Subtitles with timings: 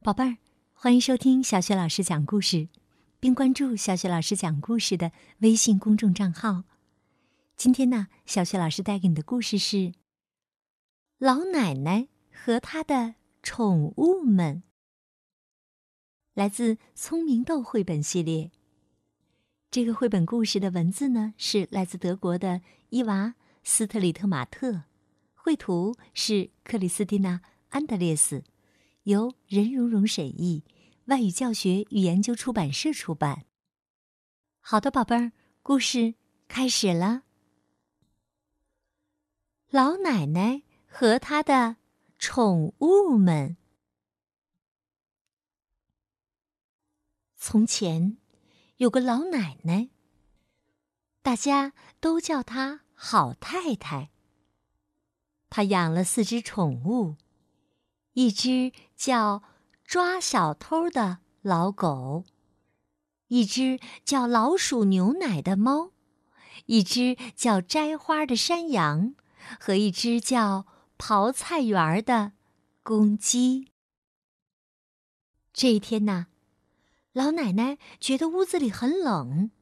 [0.00, 0.36] 宝贝儿，
[0.74, 2.68] 欢迎收听小雪老师讲故事，
[3.18, 6.62] 并关注小雪老师讲故事的微信公众账号。
[7.56, 9.76] 今天呢，小雪老师带给你的故事是
[11.18, 14.56] 《老奶奶和她的宠物们》，
[16.32, 18.52] 来自《聪明豆》绘本系列。
[19.68, 23.26] 这个绘本故事的文字呢，是来自德国的伊娃·
[23.64, 24.84] 斯特里特马特，
[25.34, 27.38] 绘图是克里斯蒂娜·
[27.70, 28.44] 安德烈斯。
[29.08, 30.64] 由任蓉蓉审译，
[31.06, 33.46] 外语教学与研究出版社出版。
[34.60, 36.14] 好的，宝贝儿，故事
[36.46, 37.22] 开始了。
[39.70, 41.76] 老奶奶和她的
[42.18, 43.56] 宠物们。
[47.34, 48.18] 从前
[48.76, 49.88] 有个老奶奶，
[51.22, 54.10] 大家都叫她好太太。
[55.48, 57.16] 她养了四只宠物。
[58.18, 59.44] 一只叫
[59.84, 62.24] 抓小偷的老狗，
[63.28, 65.92] 一只叫老鼠牛奶的猫，
[66.66, 69.14] 一只叫摘花的山羊，
[69.60, 70.66] 和一只叫
[70.98, 72.32] 刨菜园的
[72.82, 73.70] 公鸡。
[75.52, 76.26] 这一天呢，
[77.12, 79.52] 老奶奶觉得屋子里很冷，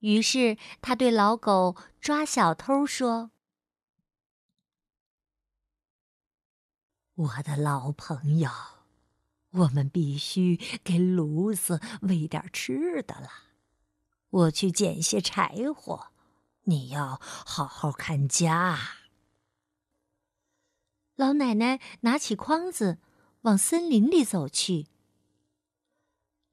[0.00, 3.30] 于是她对老狗抓小偷说。
[7.16, 8.50] 我的老朋友，
[9.50, 13.28] 我们必须给炉子喂点吃的了。
[14.30, 16.08] 我去捡些柴火，
[16.64, 18.76] 你要好好看家。
[21.14, 22.98] 老奶奶拿起筐子，
[23.42, 24.88] 往森林里走去。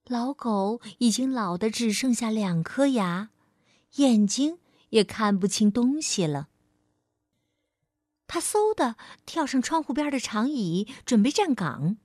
[0.06, 3.32] 老狗已经老得只剩下两颗牙，
[3.96, 6.50] 眼睛也看不清东西了。
[8.34, 11.98] 他嗖的跳上窗户边的长椅，准备站岗。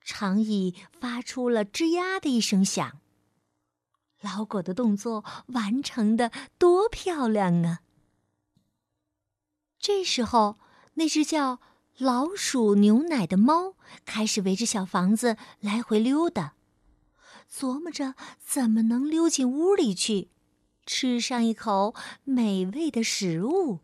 [0.00, 3.00] 长椅发出了吱呀的一声响。
[4.20, 7.80] 老狗的动作完成的多漂亮啊！
[9.80, 10.56] 这时候，
[10.94, 11.58] 那只叫
[11.98, 16.54] 老鼠牛奶的猫开始围着小房子来回溜达，
[17.52, 20.28] 琢磨着怎么能溜进屋里去，
[20.86, 21.92] 吃上一口
[22.22, 23.80] 美味的食物。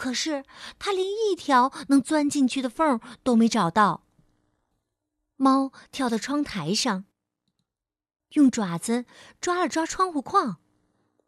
[0.00, 0.46] 可是，
[0.78, 4.06] 他连一条能钻进去的缝都没找到。
[5.36, 7.04] 猫跳到窗台上，
[8.30, 9.04] 用爪子
[9.42, 10.56] 抓了抓窗户框，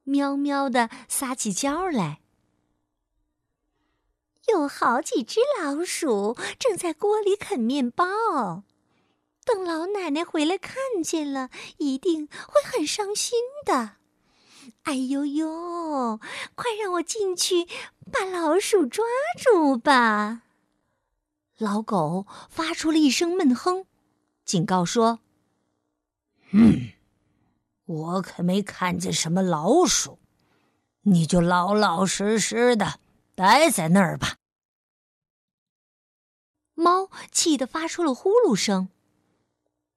[0.04, 2.22] 喵喵的撒起娇来。
[4.48, 8.64] 有好几只老鼠正在锅里啃面包，
[9.44, 13.96] 等老奶奶回来看见了，一定会很伤心的。
[14.84, 16.20] 哎呦呦！
[16.54, 17.66] 快让我进去
[18.12, 19.04] 把老鼠抓
[19.42, 20.42] 住吧！
[21.58, 23.86] 老狗发出了一声闷哼，
[24.44, 25.20] 警告说
[26.52, 26.90] ：“嗯，
[27.84, 30.18] 我可没看见什么老鼠，
[31.02, 32.98] 你就老老实实的
[33.34, 34.36] 待在那儿吧。”
[36.74, 38.88] 猫气得发出了呼噜声，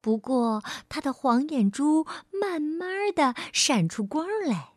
[0.02, 4.75] 不过它的黄眼珠慢慢的闪出光来。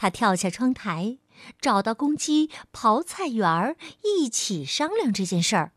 [0.00, 1.18] 他跳下窗台，
[1.60, 5.72] 找到公鸡刨菜园儿，一起商量这件事儿。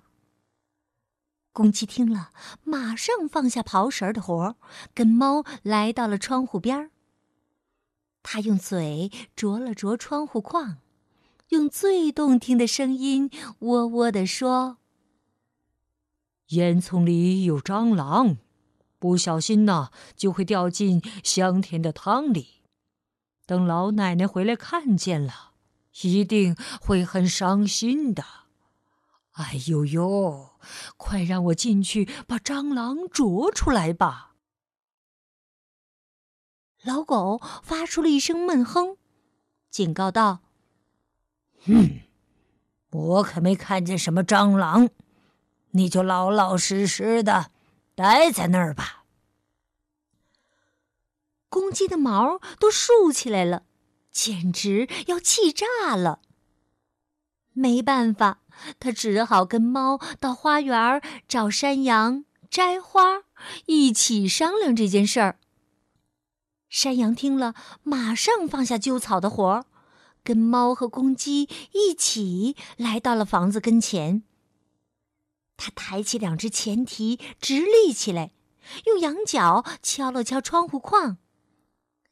[1.52, 2.30] 公鸡听了，
[2.64, 4.56] 马上放下刨食儿的活儿，
[4.94, 6.92] 跟猫来到了窗户边儿。
[8.22, 10.78] 他用嘴啄了啄窗户框，
[11.50, 13.30] 用最动听的声音
[13.60, 14.78] 喔喔地说
[16.56, 18.38] ：“烟囱里有蟑螂，
[19.00, 22.62] 不小心呐，就会掉进香甜的汤里。”
[23.46, 25.52] 等老奶奶回来看见了，
[26.02, 28.24] 一定会很伤心的。
[29.34, 30.52] 哎呦呦！
[30.96, 34.36] 快让我进去把蟑螂捉出来吧！
[36.84, 38.98] 老狗发出了一声闷哼，
[39.70, 40.40] 警告道
[41.66, 42.02] ：“哼，
[42.92, 44.90] 我可没看见什么蟑螂，
[45.72, 47.52] 你就老老实实的
[47.96, 49.03] 待在那儿吧。”
[51.54, 53.62] 公鸡的毛都竖起来了，
[54.12, 56.20] 简直要气炸了。
[57.52, 58.42] 没办法，
[58.80, 63.26] 他只好跟猫到花园找山羊摘花，
[63.68, 65.38] 一起商量这件事儿。
[66.70, 67.54] 山羊听了，
[67.84, 69.66] 马上放下揪草的活儿，
[70.24, 74.24] 跟猫和公鸡一起来到了房子跟前。
[75.56, 78.32] 他抬起两只前蹄，直立起来，
[78.88, 81.20] 用羊角敲了敲窗户框。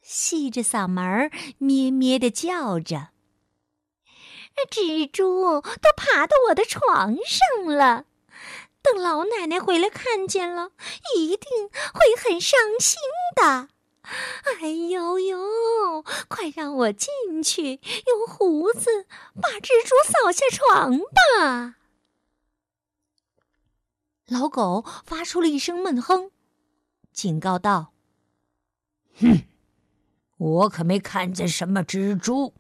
[0.02, 3.10] 细着嗓门儿咩咩的叫着
[4.70, 8.06] ：“蜘蛛都爬到我的床上了，
[8.82, 10.72] 等老奶奶回来看见了，
[11.16, 12.98] 一定会很伤心
[13.36, 13.70] 的。
[14.62, 16.04] 哎呦呦！
[16.28, 19.06] 快让我进去，用胡子
[19.40, 21.76] 把蜘蛛扫下床吧。
[24.26, 26.32] 老狗发出了一声闷哼，
[27.14, 27.94] 警告道
[29.22, 29.44] ：“哼，
[30.42, 32.56] 我可没看见什么蜘蛛，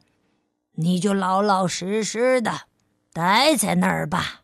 [0.74, 2.68] 你就老老实实的
[3.12, 4.44] 待在那儿吧。”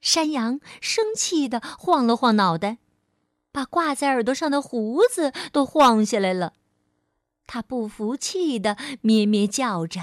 [0.00, 2.78] 山羊生气的晃了晃脑袋，
[3.50, 6.54] 把挂在耳朵上的胡子都晃下来了。
[7.46, 10.00] 他不服气的咩咩叫着。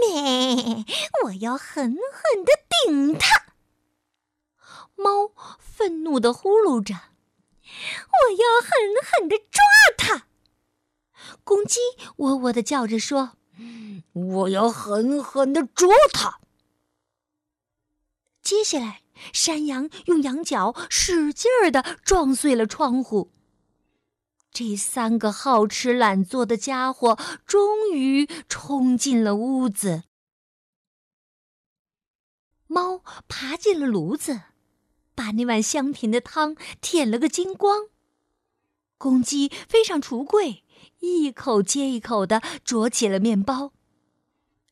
[0.00, 0.84] 咩！
[1.24, 2.52] 我要狠狠的
[2.86, 3.54] 顶他！
[4.94, 6.94] 猫愤怒的呼噜着
[8.08, 8.70] ：“我要狠
[9.04, 9.62] 狠的抓
[9.96, 10.26] 他！”
[11.44, 11.78] 公鸡
[12.16, 13.36] 喔喔的叫着说
[14.12, 16.40] ：“我要狠狠的捉他！”
[18.42, 19.02] 接下来，
[19.32, 23.32] 山羊用羊角使劲儿的撞碎了窗户。
[24.50, 30.02] 这三个好吃懒做的家伙终于冲进了屋子。
[32.66, 34.42] 猫爬进了炉子，
[35.14, 37.88] 把那碗香甜的汤舔了个精光。
[39.02, 40.62] 公鸡飞上橱柜，
[41.00, 43.72] 一口接一口的啄起了面包。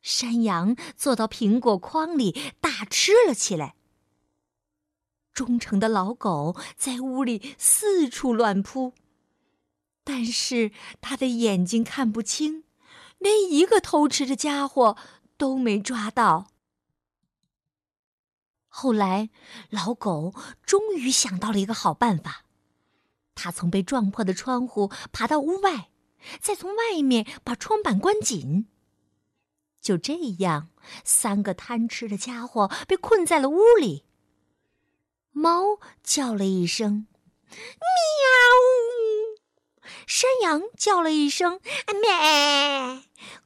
[0.00, 3.74] 山羊坐到苹果筐里大吃了起来。
[5.32, 8.94] 忠诚的老狗在屋里四处乱扑。
[10.04, 12.62] 但是他的眼睛看不清，
[13.18, 14.96] 连一个偷吃的家伙
[15.36, 16.52] 都没抓到。
[18.68, 19.30] 后来，
[19.70, 20.32] 老狗
[20.62, 22.44] 终于想到了一个好办法，
[23.42, 25.88] 他从被撞破的窗户爬到屋外，
[26.42, 28.66] 再从外面把窗板关紧。
[29.80, 30.68] 就这样，
[31.04, 34.04] 三个贪吃的家伙被困在了屋里。
[35.32, 37.06] 猫叫了一声
[37.48, 37.56] ：“喵。”
[40.06, 41.60] 山羊叫了一声
[42.02, 43.02] “咩”，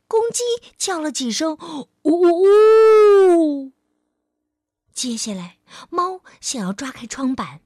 [0.08, 0.42] 公鸡
[0.76, 1.56] 叫了几声
[2.02, 3.72] “呜呜”。
[4.92, 5.58] 接下来，
[5.88, 7.60] 猫想要抓开窗板，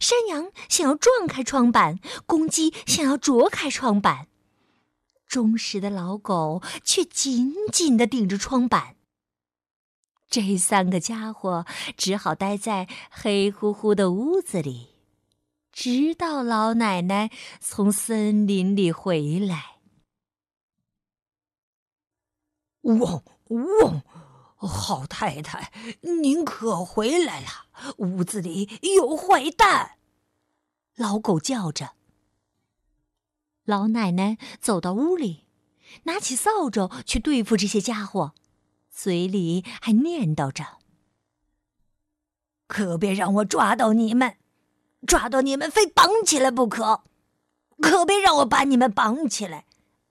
[0.00, 4.28] 山羊想要撞开窗板，公鸡想要啄开窗板，
[5.26, 8.96] 忠实的老狗却紧紧的顶着窗板。
[10.28, 14.88] 这三个家伙只好待在黑乎乎的屋子里。
[15.72, 19.76] 直到老奶奶从森林里回来。
[22.82, 24.02] 嗡嗡，
[24.66, 27.46] 好太太，您可回来了！
[27.98, 29.92] 屋子里有坏蛋！
[30.96, 31.92] 老狗叫着。
[33.64, 35.46] 老奶奶走到屋里，
[36.04, 38.34] 拿起扫帚去对付这些家伙，
[38.90, 40.78] 嘴里还念叨着
[42.66, 44.36] ：“可别让我抓到你们！”
[45.06, 47.02] 抓到你们，非绑起来不可！
[47.80, 49.66] 可别让我把你们绑起来，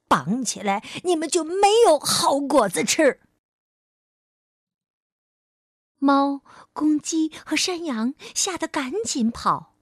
[0.10, 3.22] 绑起来你们就没有好果子吃。
[6.04, 6.42] 猫、
[6.74, 9.76] 公鸡和山羊吓得赶紧跑，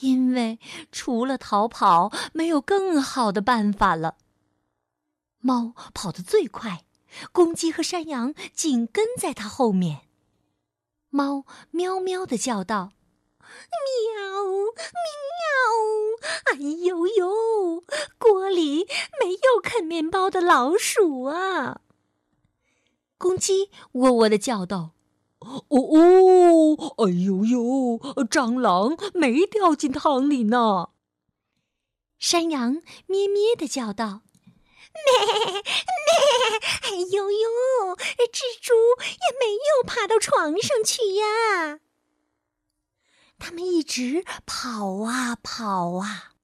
[0.00, 0.58] 因为
[0.90, 4.16] 除了逃跑，没有更好的办法了。
[5.38, 6.84] 猫跑得最快，
[7.30, 10.08] 公鸡和山羊紧跟在它后面。
[11.08, 12.90] 猫喵喵的叫道。
[13.38, 14.24] 喵
[15.04, 16.52] 喵！
[16.52, 17.84] 哎呦呦，
[18.18, 18.88] 锅里
[19.20, 21.80] 没有啃面包的老鼠啊！
[23.18, 24.94] 公鸡喔喔的叫道
[25.68, 30.90] ：“哦哦，哎呦呦，蟑螂没掉进汤里呢。”
[32.18, 34.22] 山羊咩咩的叫道
[34.94, 36.12] ：“咩咩！
[36.82, 37.96] 哎呦呦，
[38.32, 38.72] 蜘蛛
[39.02, 41.80] 也没有爬到床上去呀。”
[43.38, 46.34] 他们一直跑啊跑啊，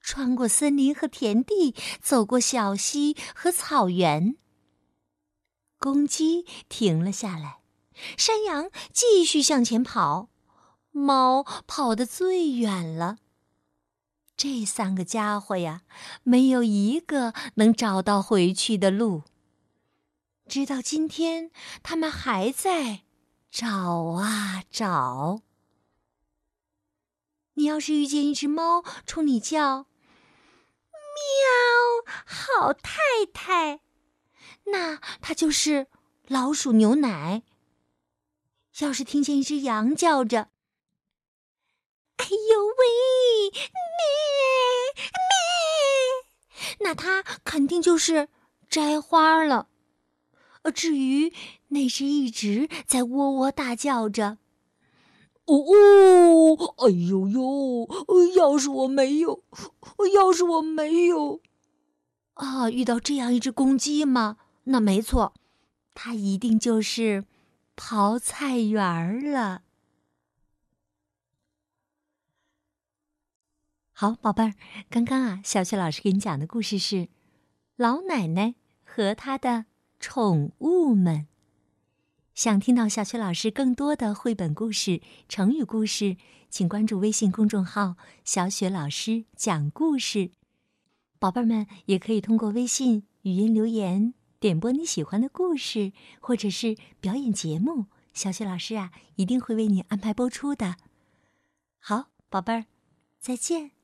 [0.00, 4.36] 穿过森林和田地，走过小溪和草原。
[5.80, 7.62] 公鸡停了下来，
[8.16, 10.28] 山羊继续向前跑，
[10.90, 13.18] 猫跑得最远了。
[14.36, 15.82] 这三个家伙呀，
[16.22, 19.22] 没有一个能找到回去的路。
[20.46, 21.50] 直到今天，
[21.82, 23.02] 他们还在
[23.50, 23.66] 找
[24.20, 25.40] 啊找。
[27.54, 29.86] 你要是遇见一只猫冲你叫
[30.92, 33.00] “喵”，好太
[33.32, 33.80] 太，
[34.66, 35.86] 那它就是
[36.28, 37.42] 老鼠牛奶。
[38.80, 40.50] 要是听见一只羊叫着
[42.18, 44.00] “哎呦喂，咩
[45.12, 48.28] 咩”，那它肯定就是
[48.68, 49.68] 摘花了。
[50.74, 51.32] 至于
[51.68, 54.38] 那只一直在喔喔大叫着。
[55.46, 57.88] 哦哦，哎呦呦！
[58.34, 59.44] 要是我没有，
[60.12, 61.40] 要是我没有，
[62.34, 64.38] 啊，遇到这样一只公鸡吗？
[64.64, 65.32] 那没错，
[65.94, 67.24] 它一定就是
[67.76, 69.62] 刨菜园儿了。
[73.92, 74.54] 好，宝贝儿，
[74.90, 77.08] 刚刚啊，小雪老师给你讲的故事是
[77.76, 79.66] 老奶奶和她的
[80.00, 81.28] 宠物们。
[82.34, 86.18] 想听到小雪老师更多的绘本故事、成语故事，
[86.50, 90.32] 请关注微信公众号“小雪老师讲故事”。
[91.18, 100.76] 宝贝们也可以通过微信语音留言点播你喜欢的故事，或者是表演节目，小雪老师啊一定会为你安排播出的。
[101.78, 102.66] 好，宝贝儿，
[103.18, 103.75] 再见。